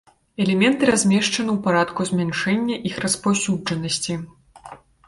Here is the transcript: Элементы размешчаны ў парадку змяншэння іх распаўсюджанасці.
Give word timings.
Элементы 0.45 0.87
размешчаны 0.91 1.51
ў 1.57 1.67
парадку 1.67 2.01
змяншэння 2.13 2.75
іх 2.93 3.01
распаўсюджанасці. 3.07 4.23